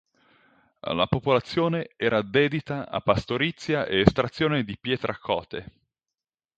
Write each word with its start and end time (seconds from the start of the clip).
La 0.95 1.05
popolazione 1.05 1.89
era 1.95 2.23
dedita 2.23 2.89
a 2.89 3.01
pastorizia 3.01 3.85
e 3.85 3.99
estrazione 3.99 4.63
di 4.63 4.75
pietra 4.75 5.15
cote. 5.19 5.71